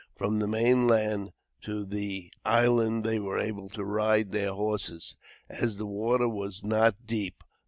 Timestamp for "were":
3.19-3.37